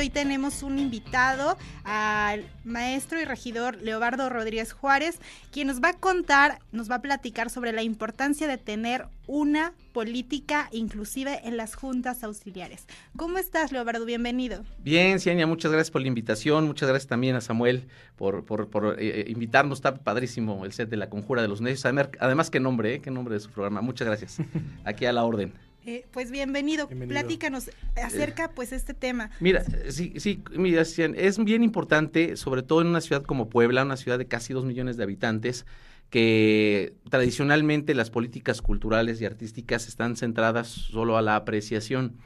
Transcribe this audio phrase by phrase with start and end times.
[0.00, 5.18] hoy tenemos un invitado al maestro y regidor Leobardo Rodríguez Juárez,
[5.50, 9.72] quien nos va a contar, nos va a platicar sobre la importancia de tener una
[9.92, 12.86] política inclusive en las juntas auxiliares.
[13.16, 14.04] ¿Cómo estás, Leobardo?
[14.04, 14.64] Bienvenido.
[14.78, 16.66] Bien, Ciania, muchas gracias por la invitación.
[16.66, 19.78] Muchas gracias también a Samuel por, por, por eh, invitarnos.
[19.78, 21.84] Está padrísimo el set de la Conjura de los Necios.
[22.20, 23.00] Además, qué nombre, ¿eh?
[23.00, 23.80] qué nombre de su programa.
[23.80, 24.38] Muchas gracias.
[24.84, 25.52] Aquí a la orden.
[25.86, 26.88] Eh, pues bienvenido.
[26.88, 29.30] Platícanos acerca pues este tema.
[29.38, 33.96] Mira, sí, sí, mira, es bien importante, sobre todo en una ciudad como Puebla, una
[33.96, 35.64] ciudad de casi dos millones de habitantes,
[36.10, 42.16] que tradicionalmente las políticas culturales y artísticas están centradas solo a la apreciación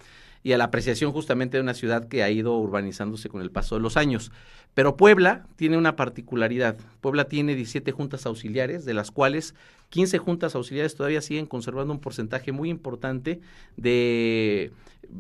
[0.43, 3.75] y a la apreciación justamente de una ciudad que ha ido urbanizándose con el paso
[3.75, 4.33] de los años.
[4.75, 6.77] Pero Puebla tiene una particularidad.
[7.01, 9.55] Puebla tiene 17 juntas auxiliares, de las cuales
[9.91, 13.41] 15 juntas auxiliares todavía siguen conservando un porcentaje muy importante
[13.77, 14.73] de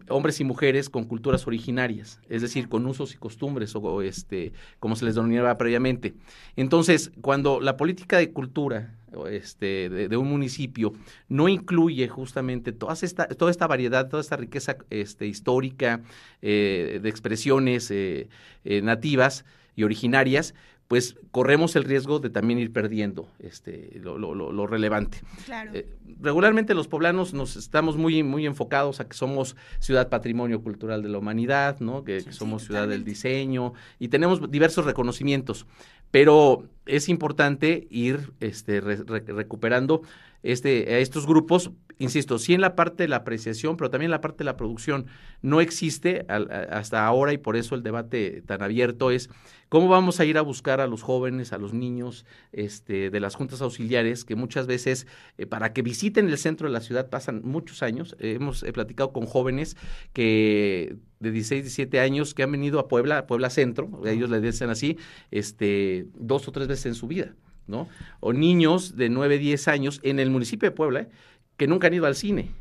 [0.08, 4.94] hombres y mujeres con culturas originarias, es decir, con usos y costumbres o, este como
[4.94, 6.14] se les denominaba previamente.
[6.56, 8.94] Entonces, cuando la política de cultura
[9.30, 10.92] este, de, un municipio
[11.28, 16.00] no incluye justamente toda esta, toda esta variedad, toda esta riqueza este, histórica
[16.42, 18.28] eh, de expresiones eh,
[18.64, 19.44] eh, nativas
[19.76, 20.54] y originarias,
[20.90, 25.18] pues corremos el riesgo de también ir perdiendo este, lo, lo, lo relevante.
[25.72, 25.86] Eh,
[26.20, 31.08] regularmente los poblanos nos estamos muy, muy enfocados a que somos ciudad patrimonio cultural de
[31.08, 32.02] la humanidad, ¿no?
[32.02, 35.64] que, somos ciudad del diseño y tenemos diversos reconocimientos,
[36.10, 40.02] pero es importante ir este, recuperando
[40.42, 44.12] este, a estos grupos, insisto, sí en la parte de la apreciación, pero también en
[44.12, 45.06] la parte de la producción
[45.42, 49.30] no existe hasta ahora y por eso el debate tan abierto es
[49.68, 53.36] cómo vamos a ir a buscar a los jóvenes, a los niños este, de las
[53.36, 55.06] juntas auxiliares, que muchas veces
[55.38, 58.16] eh, para que visiten el centro de la ciudad pasan muchos años.
[58.18, 59.76] hemos platicado con jóvenes
[60.12, 64.40] que de 16, 17 años que han venido a Puebla, a Puebla Centro, ellos le
[64.40, 64.96] dicen así,
[65.30, 67.34] este, dos o tres veces en su vida.
[67.66, 67.88] ¿no?
[68.18, 71.08] O niños de 9, 10 años en el municipio de Puebla, ¿eh?
[71.60, 72.52] Que nunca han ido al cine,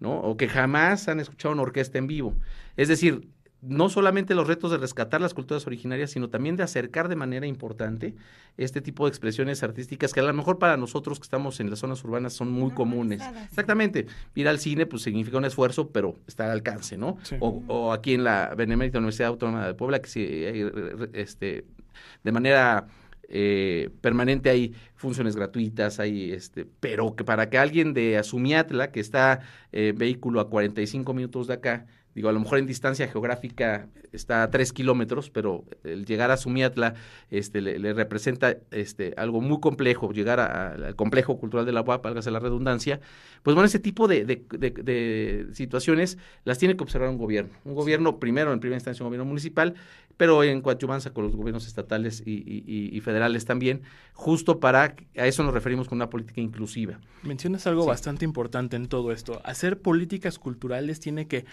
[0.00, 0.18] ¿no?
[0.18, 2.34] O que jamás han escuchado una orquesta en vivo.
[2.76, 3.28] Es decir,
[3.60, 7.46] no solamente los retos de rescatar las culturas originarias, sino también de acercar de manera
[7.46, 8.16] importante
[8.56, 11.78] este tipo de expresiones artísticas que a lo mejor para nosotros que estamos en las
[11.78, 13.22] zonas urbanas son muy comunes.
[13.48, 14.06] Exactamente.
[14.34, 17.18] Ir al cine pues significa un esfuerzo, pero está al alcance, ¿no?
[17.38, 20.24] O, o, aquí en la Benemérita Universidad Autónoma de Puebla, que sí,
[21.12, 21.64] este,
[22.24, 22.88] de manera
[23.28, 29.00] eh, permanente hay funciones gratuitas, hay este, pero que para que alguien de Asumiatla, que
[29.00, 29.40] está
[29.72, 34.42] eh, vehículo a 45 minutos de acá, digo, a lo mejor en distancia geográfica está
[34.42, 36.94] a tres kilómetros, pero el llegar a Sumiatla
[37.30, 42.30] este, le, representa este, algo muy complejo, llegar al complejo cultural de la UAP, hágase
[42.30, 43.00] la redundancia,
[43.42, 47.52] pues bueno, ese tipo de, de, situaciones las tiene que observar un gobierno.
[47.64, 49.74] Un gobierno, primero, en primera instancia, un gobierno municipal,
[50.16, 55.54] pero en coadyuvanza con los gobiernos estatales y, federales también, justo para, a eso nos
[55.54, 57.00] referimos con una política inclusiva.
[57.22, 59.40] Mencionas algo bastante importante en todo esto.
[59.44, 61.44] Hacer políticas culturales tiene que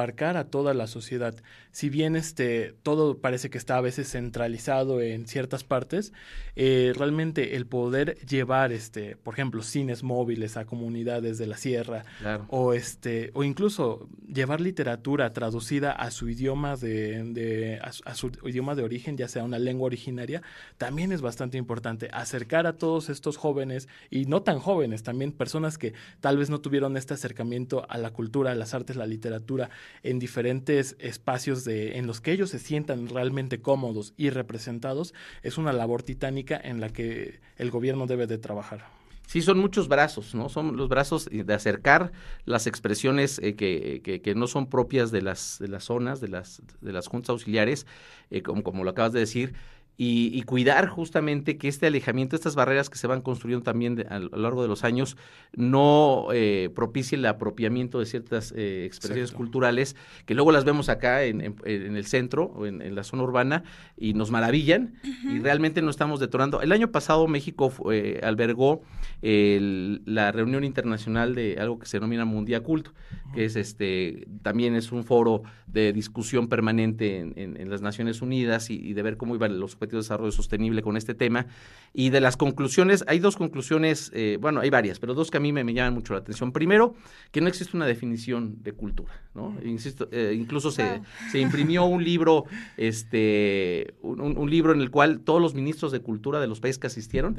[0.00, 1.34] abarcar a toda la sociedad.
[1.72, 6.12] Si bien este, todo parece que está a veces centralizado en ciertas partes,
[6.56, 12.04] eh, realmente el poder llevar, este, por ejemplo, cines móviles a comunidades de la sierra,
[12.48, 18.82] o, este, o incluso llevar literatura traducida a su idioma de, a su idioma de
[18.82, 20.42] origen, ya sea una lengua originaria,
[20.78, 25.78] también es bastante importante acercar a todos estos jóvenes y no tan jóvenes, también personas
[25.78, 29.70] que tal vez no tuvieron este acercamiento a la cultura, a las artes, la literatura
[30.02, 35.58] en diferentes espacios de, en los que ellos se sientan realmente cómodos y representados, es
[35.58, 39.00] una labor titánica en la que el gobierno debe de trabajar.
[39.30, 40.48] Sí, son muchos brazos, ¿no?
[40.48, 42.10] Son los brazos de acercar
[42.46, 46.62] las expresiones eh, que, que, no son propias de las, de las zonas, de las,
[46.80, 47.86] de las juntas auxiliares,
[48.30, 49.54] eh, como, como lo acabas de decir,
[50.02, 54.30] y, cuidar justamente que este alejamiento, estas barreras que se van construyendo también a, lo
[54.30, 55.18] largo de los años,
[55.54, 61.24] no eh, propicie el apropiamiento de ciertas eh, expresiones culturales, que luego las vemos acá
[61.24, 63.62] en, el centro o en, la zona urbana
[63.98, 64.94] y nos maravillan
[65.28, 66.62] y realmente no estamos detonando.
[66.62, 68.82] El año pasado México eh, albergó
[69.20, 72.92] la reunión internacional de algo que se denomina Mundial Culto,
[73.34, 78.92] que es este también es un foro de discusión permanente en, las Naciones Unidas y,
[78.92, 81.46] de ver cómo iban los objetivos De Desarrollo Sostenible con este tema.
[81.92, 85.40] Y de las conclusiones, hay dos conclusiones, eh, bueno, hay varias, pero dos que a
[85.40, 86.52] mí me, llaman mucho la atención.
[86.52, 86.94] Primero,
[87.32, 89.56] que no existe una definición de cultura, ¿no?
[89.64, 91.00] Insisto, eh, incluso se,
[91.32, 92.44] se, imprimió un libro,
[92.76, 96.86] este, un, libro en el cual todos los ministros de cultura de los países que
[96.86, 97.36] asistieron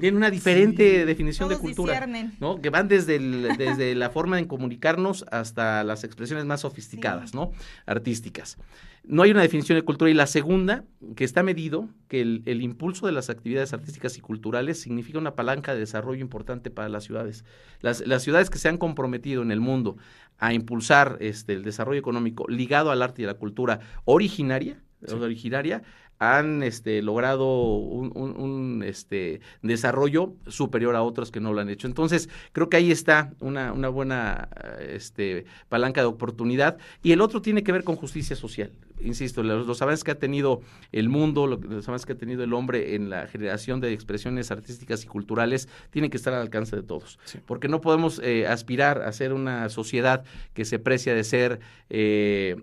[0.00, 2.06] tienen una diferente definición de cultura,
[2.38, 2.60] ¿no?
[2.60, 7.52] Que van desde, desde la forma de comunicarnos hasta las expresiones más sofisticadas, ¿no?
[7.86, 8.58] Artísticas.
[9.08, 10.10] No hay una definición de cultura.
[10.10, 14.80] Y la segunda, que está medido, que el, impulso de las actividades artísticas y culturales
[14.80, 17.44] significa una palanca de desarrollo importante para las ciudades.
[17.82, 19.96] Las, ciudades que se han comprometido en el mundo
[20.38, 25.82] a impulsar este, el desarrollo económico ligado al arte y a la cultura originaria, originaria
[26.18, 31.86] han este, logrado un, este, desarrollo superior a otros que no lo han hecho.
[31.86, 34.48] Entonces, creo que ahí está una, una buena
[34.80, 36.78] este, palanca de oportunidad.
[37.02, 38.72] Y el otro tiene que ver con justicia social.
[39.00, 42.94] Insisto, los, avances que ha tenido el mundo, los avances que ha tenido el hombre
[42.94, 47.18] en la generación de expresiones artísticas y culturales, tienen que estar al alcance de todos.
[47.44, 50.24] Porque no podemos eh, aspirar a ser una sociedad
[50.54, 51.60] que se precia de ser...
[51.90, 52.56] Eh,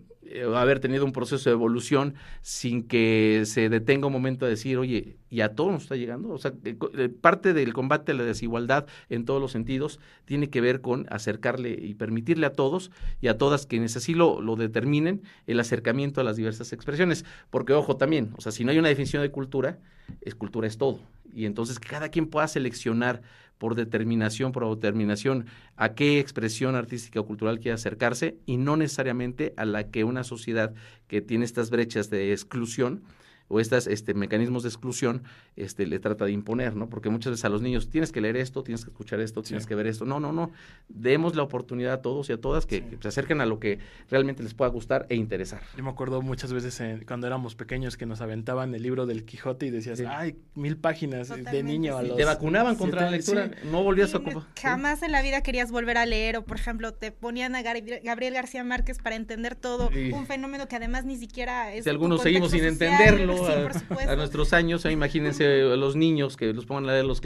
[0.55, 5.17] haber tenido un proceso de evolución sin que se detenga un momento a decir, oye,
[5.29, 6.29] ¿y a todos nos está llegando?
[6.29, 10.49] O sea, eh, eh, parte del combate a la desigualdad en todos los sentidos tiene
[10.49, 12.91] que ver con acercarle y permitirle a todos
[13.21, 17.25] y a todas quienes así lo, lo determinen el acercamiento a las diversas expresiones.
[17.49, 19.79] Porque, ojo, también, o sea, si no hay una definición de cultura,
[20.21, 20.99] es cultura es todo.
[21.33, 23.21] Y entonces que cada quien pueda seleccionar
[23.57, 25.45] por determinación, por determinación,
[25.75, 30.23] a qué expresión artística o cultural quiere acercarse y no necesariamente a la que una
[30.23, 30.73] sociedad
[31.07, 33.03] que tiene estas brechas de exclusión
[33.47, 35.23] o estos este, mecanismos de exclusión
[35.55, 36.89] este, le trata de imponer, ¿no?
[36.89, 39.67] Porque muchas veces a los niños tienes que leer esto, tienes que escuchar esto, tienes
[39.67, 40.05] que ver esto.
[40.05, 40.51] No, no, no.
[40.89, 43.79] Demos la oportunidad a todos y a todas que, se acerquen a lo que
[44.09, 45.61] realmente les pueda gustar e interesar.
[45.77, 49.67] Yo me acuerdo muchas veces cuando éramos pequeños que nos aventaban el libro del Quijote
[49.67, 52.17] y decías, ay, mil páginas de niño a los...
[52.17, 54.43] Te vacunaban contra la lectura, no volvías a ocupar.
[54.61, 58.33] Jamás en la vida querías volver a leer o, por ejemplo, te ponían a Gabriel
[58.33, 61.83] García Márquez para entender todo, un fenómeno que además ni siquiera es...
[61.83, 66.93] Si algunos seguimos sin entenderlo, a, nuestros años, imagínense los niños que los pongan a
[66.93, 67.21] leer los...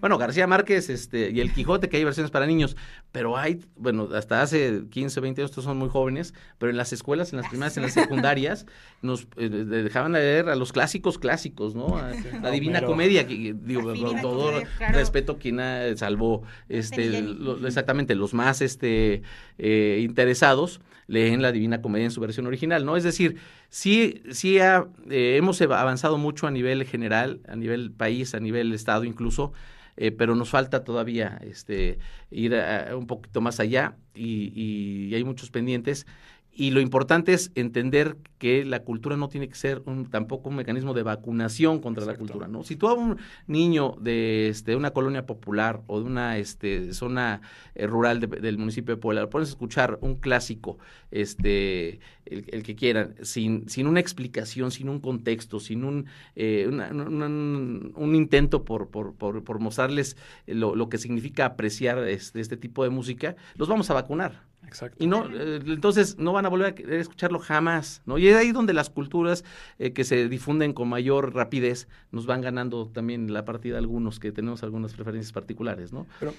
[0.00, 2.76] Bueno, García Márquez este, y El Quijote, que hay versiones para niños,
[3.12, 6.92] pero hay, bueno, hasta hace 15, 20 años, estos son muy jóvenes, pero en las
[6.92, 8.66] escuelas, en las primarias, en las secundarias,
[9.02, 12.00] nos eh, dejaban leer a los clásicos clásicos, ¿no?
[12.40, 14.52] la Divina Comedia, que digo, con todo
[14.92, 15.60] respeto, quien
[15.96, 17.24] salvó, este,
[17.64, 19.22] exactamente, los más este,
[19.58, 20.80] eh, interesados
[21.12, 22.96] leen la Divina Comedia en su versión original, ¿no?
[22.96, 23.36] Es decir,
[23.68, 29.04] sí, sí eh, hemos avanzado mucho a nivel general, a nivel país, a nivel Estado
[29.04, 29.52] incluso,
[29.96, 31.98] eh, pero nos falta todavía este,
[32.30, 32.56] ir
[32.96, 36.06] un poquito más allá y, y hay muchos pendientes.
[36.54, 40.56] Y lo importante es entender que la cultura no tiene que ser un, tampoco un
[40.56, 42.62] mecanismo de vacunación contra la cultura, ¿no?
[42.62, 43.16] Si tú a un
[43.46, 47.40] niño de este, una colonia popular o de una este, zona
[47.74, 50.76] eh, rural del municipio de Puebla, pones a escuchar un clásico,
[51.10, 56.06] este, el, que quieran, sin, sin una explicación, sin un contexto, sin un,
[56.36, 62.84] eh, un, intento por, por, por, mostrarles lo, lo, que significa apreciar este, este tipo
[62.84, 64.51] de música, los vamos a vacunar.
[64.66, 65.02] Exacto.
[65.02, 68.18] Y no, eh, entonces no van a volver a escucharlo jamás, ¿no?
[68.18, 69.44] Y es ahí donde las culturas
[69.78, 74.32] eh, que se difunden con mayor rapidez nos van ganando también la partida algunos que
[74.32, 76.06] tenemos algunas preferencias particulares, ¿no?
[76.20, 76.34] Pero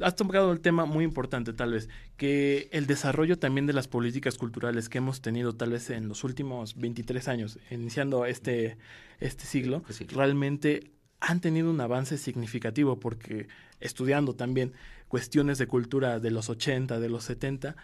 [0.00, 4.38] has tocado el tema muy importante tal vez, que el desarrollo también de las políticas
[4.38, 8.78] culturales que hemos tenido tal vez en los últimos 23 años, iniciando este,
[9.20, 13.48] este siglo, este realmente han tenido un avance significativo porque
[13.80, 14.72] estudiando también
[15.08, 17.76] cuestiones de cultura de los 80, de los 70,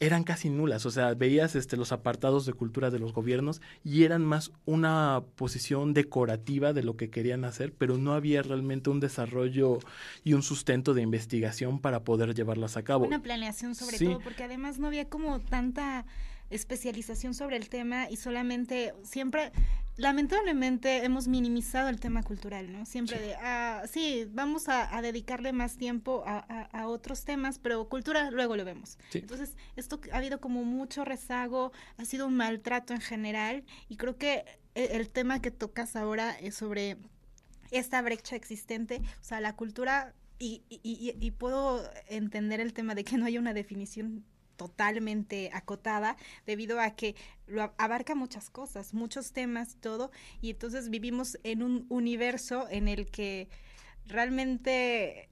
[0.00, 0.86] eran casi nulas.
[0.86, 5.22] O sea, veías este, los apartados de cultura de los gobiernos y eran más una
[5.36, 9.78] posición decorativa de lo que querían hacer, pero no había realmente un desarrollo
[10.24, 13.06] y un sustento de investigación para poder llevarlas a cabo.
[13.06, 16.06] Una planeación sobre todo, porque además no había como tanta
[16.48, 19.52] especialización sobre el tema y solamente siempre
[20.00, 22.86] lamentablemente hemos minimizado el tema cultural, ¿no?
[22.86, 23.22] Siempre sí.
[23.22, 28.64] de, ah, sí, vamos a, dedicarle más tiempo a, otros temas, pero cultura luego lo
[28.64, 28.98] vemos.
[29.12, 34.16] Entonces, esto ha habido como mucho rezago, ha sido un maltrato en general y creo
[34.16, 36.96] que el, el tema que tocas ahora es sobre
[37.70, 40.80] esta brecha existente, o sea, la cultura y, y,
[41.20, 44.24] y, puedo entender el tema de que no haya una definición
[44.60, 50.10] totalmente acotada debido a que lo abarca muchas cosas, muchos temas, todo,
[50.42, 53.48] y entonces vivimos en un universo en el que
[54.04, 55.30] realmente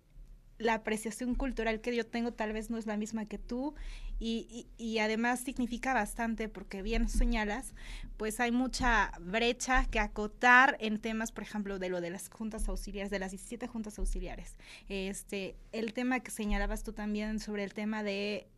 [0.56, 3.74] la apreciación cultural que yo tengo tal vez no es la misma que tú
[4.18, 7.74] y, y, además significa bastante porque bien señalas,
[8.16, 12.68] pues hay mucha brecha que acotar en temas, por ejemplo, de lo de las juntas
[12.68, 14.56] auxiliares, de las 17 juntas auxiliares.
[14.88, 18.48] Este, el tema que señalabas tú también sobre el tema de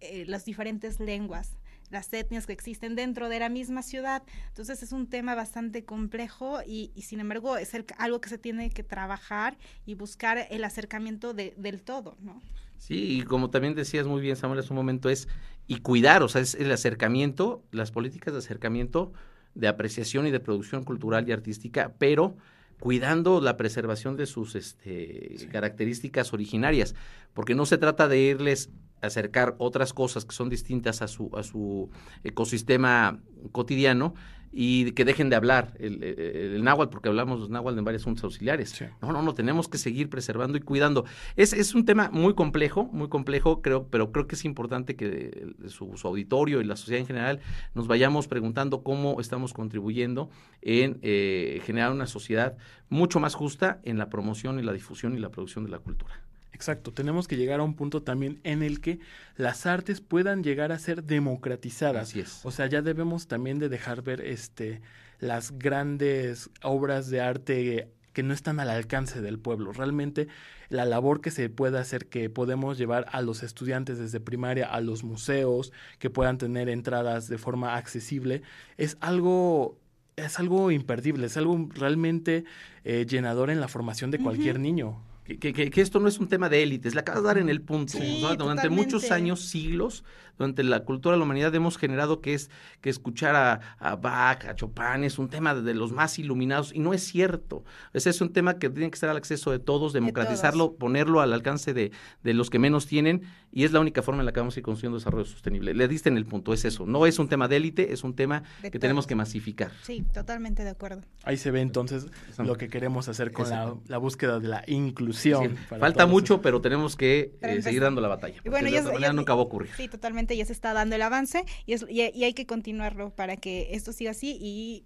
[0.00, 1.56] eh, las diferentes lenguas
[1.90, 4.22] las etnias que existen dentro de la misma ciudad.
[4.48, 8.82] Entonces es un tema bastante complejo y, sin embargo es algo que se tiene que
[8.82, 12.40] trabajar y buscar el acercamiento de, del todo, ¿no?
[12.78, 15.28] Sí, y como también decías muy bien, Samuel, hace un momento, es
[15.66, 19.12] y cuidar, o sea, es el acercamiento, las políticas de acercamiento,
[19.54, 22.36] de apreciación y de producción cultural y artística, pero
[22.80, 26.94] cuidando la preservación de sus este, características originarias,
[27.34, 28.70] porque no se trata de irles
[29.02, 31.90] a acercar otras cosas que son distintas a su, a su
[32.24, 33.20] ecosistema
[33.52, 34.14] cotidiano
[34.58, 38.24] y que dejen de hablar el, el, náhuatl, porque hablamos los náhuatl en varias juntas
[38.24, 38.82] auxiliares.
[39.02, 41.04] No, no, no, tenemos que seguir preservando y cuidando.
[41.36, 45.54] Es, es un tema muy complejo, muy complejo, creo, pero creo que es importante que
[45.68, 47.40] su, auditorio y la sociedad en general
[47.74, 50.30] nos vayamos preguntando cómo estamos contribuyendo
[50.62, 52.56] en eh, generar una sociedad
[52.88, 56.14] mucho más justa en la promoción y la difusión y la producción de la cultura.
[56.52, 58.98] Exacto, tenemos que llegar a un punto también en el que
[59.36, 62.08] las artes puedan llegar a ser democratizadas.
[62.08, 62.40] Así es.
[62.44, 64.80] O sea, ya debemos también de dejar ver este
[65.18, 69.72] las grandes obras de arte que no están al alcance del pueblo.
[69.72, 70.28] Realmente
[70.70, 74.80] la labor que se puede hacer, que podemos llevar a los estudiantes desde primaria a
[74.80, 78.40] los museos, que puedan tener entradas de forma accesible,
[78.78, 79.78] es algo
[80.16, 82.44] es algo imperdible, es algo realmente
[82.84, 86.48] eh, llenador en la formación de cualquier niño que, que, esto no es un tema
[86.48, 87.98] de élites, la acabas de dar en el punto.
[88.38, 90.04] Durante muchos años, siglos,
[90.38, 94.44] durante la cultura de la humanidad hemos generado que es que escuchar a, a Bach,
[94.44, 97.64] a Chopin es un tema de los más iluminados y no es cierto.
[97.92, 101.32] Ese es un tema que tiene que estar al acceso de todos, democratizarlo, ponerlo al
[101.32, 101.90] alcance de,
[102.22, 103.22] de, los que menos tienen
[103.56, 105.72] y es la única forma en la que vamos a ir construyendo desarrollo sostenible.
[105.72, 106.84] Le diste en el punto, es eso.
[106.84, 109.72] No es un tema de élite, es un tema que tenemos que masificar.
[109.82, 111.00] Sí, totalmente de acuerdo.
[111.22, 112.04] Ahí se ve entonces
[112.36, 116.96] lo que queremos hacer con la, la, búsqueda de la inclusión falta mucho, pero tenemos
[116.96, 118.42] que eh, seguir dando la batalla.
[118.44, 119.70] Y bueno, ya, nunca va a ocurrir.
[119.74, 123.38] Sí, totalmente, ya se está dando el avance y, es, y, hay que continuarlo para
[123.38, 124.84] que esto siga así y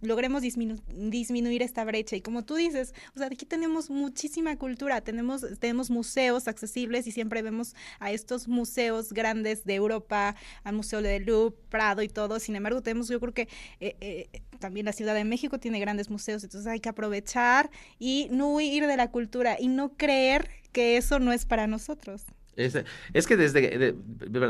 [0.00, 2.16] logremos disminuir esta brecha.
[2.16, 7.12] Y como tú dices, o sea, aquí tenemos muchísima cultura, tenemos, tenemos museos accesibles y
[7.12, 12.38] siempre vemos a estos museos grandes de Europa, al Museo de Louvre, Prado y todo.
[12.38, 13.48] Sin embargo, tenemos, yo creo que
[13.80, 18.28] eh, eh, también la Ciudad de México tiene grandes museos, entonces hay que aprovechar y
[18.30, 22.24] no huir de la cultura y no creer que eso no es para nosotros.
[22.56, 23.94] Es, que desde,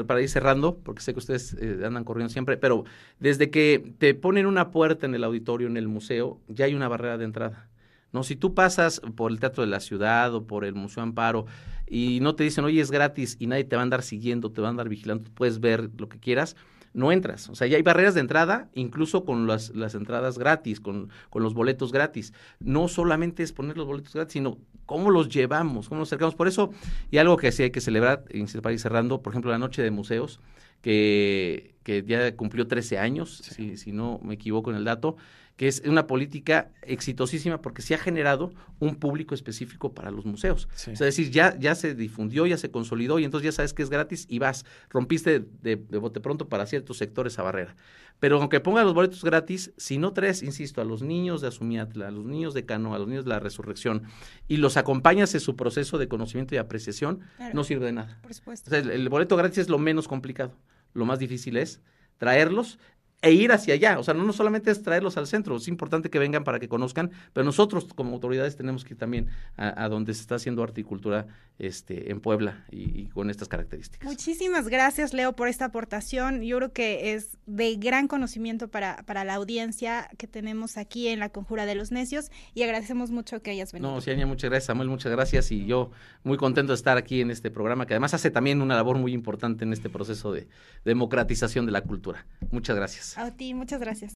[0.06, 2.84] para ir cerrando, porque sé que ustedes eh, andan corriendo siempre, pero
[3.18, 6.88] desde que te ponen una puerta en el auditorio, en el museo, ya hay una
[6.88, 7.68] barrera de entrada.
[8.12, 11.46] No, si tú pasas por el Teatro de la Ciudad o por el Museo Amparo
[11.86, 14.60] y no te dicen, oye, es gratis y nadie te va a andar siguiendo, te
[14.60, 16.54] va a andar vigilando, puedes ver lo que quieras,
[16.94, 17.50] no entras.
[17.50, 21.42] O sea, ya hay barreras de entrada, incluso con las, las entradas gratis, con, con,
[21.42, 22.32] los boletos gratis.
[22.60, 26.34] No solamente es poner los boletos gratis, sino cómo los llevamos, cómo nos acercamos.
[26.34, 26.70] Por eso,
[27.10, 28.24] y algo que sí hay que celebrar,
[28.62, 30.40] para ir cerrando, por ejemplo, la Noche de Museos,
[30.80, 35.16] que, que ya cumplió 13 años, si, si no me equivoco en el dato,
[35.56, 40.68] que es una política exitosísima porque se ha generado un público específico para los museos.
[40.86, 43.90] es decir, ya, ya se difundió, ya se consolidó y entonces ya sabes que es
[43.90, 47.76] gratis y vas, rompiste de, bote pronto para ciertos sectores esa barrera.
[48.18, 52.08] Pero aunque pongan los boletos gratis, si no traes, insisto, a los niños de Asumiatla,
[52.08, 54.02] a los niños de Cano, a los niños de la Resurrección
[54.48, 57.20] y los acompañas en su proceso de conocimiento y apreciación,
[57.52, 58.18] no sirve de nada.
[58.22, 58.74] Por supuesto.
[58.74, 60.56] el boleto gratis es lo menos complicado.
[60.94, 61.80] Lo más difícil es
[62.18, 62.78] traerlos
[63.24, 63.98] e ir hacia allá.
[63.98, 67.10] O sea, no, solamente es traerlos al centro, es importante que vengan para que conozcan,
[67.32, 71.26] pero nosotros como autoridades tenemos que ir también a, donde se está haciendo articultura
[71.58, 74.06] este, en Puebla y, con estas características.
[74.06, 76.42] Muchísimas gracias, Leo, por esta aportación.
[76.42, 81.18] Yo creo que es de gran conocimiento para, para la audiencia que tenemos aquí en
[81.18, 83.90] la Conjura de los Necios y agradecemos mucho que hayas venido.
[83.90, 85.90] No, Ciania, muchas gracias, Samuel, muchas gracias y yo
[86.24, 89.14] muy contento de estar aquí en este programa que además hace también una labor muy
[89.14, 90.46] importante en este proceso de
[90.84, 92.26] democratización de la cultura.
[92.50, 93.13] Muchas gracias.
[93.16, 94.12] A ti, muchas gracias.